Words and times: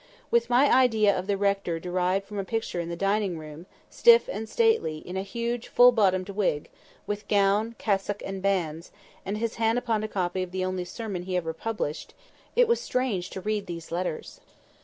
With 0.31 0.49
my 0.49 0.67
idea 0.75 1.15
of 1.15 1.27
the 1.27 1.37
rector 1.37 1.79
derived 1.79 2.25
from 2.25 2.39
a 2.39 2.43
picture 2.43 2.79
in 2.79 2.89
the 2.89 2.95
dining 2.95 3.35
parlour, 3.35 3.67
stiff 3.87 4.27
and 4.27 4.49
stately, 4.49 4.97
in 4.97 5.15
a 5.15 5.21
huge 5.21 5.67
full 5.67 5.91
bottomed 5.91 6.29
wig, 6.29 6.71
with 7.05 7.27
gown, 7.27 7.75
cassock, 7.77 8.23
and 8.25 8.41
bands, 8.41 8.91
and 9.27 9.37
his 9.37 9.57
hand 9.57 9.77
upon 9.77 10.01
a 10.01 10.07
copy 10.07 10.41
of 10.41 10.49
the 10.49 10.65
only 10.65 10.85
sermon 10.85 11.21
he 11.21 11.37
ever 11.37 11.53
published—it 11.53 12.67
was 12.67 12.81
strange 12.81 13.29
to 13.29 13.41
read 13.41 13.67
these 13.67 13.91
letters. 13.91 14.41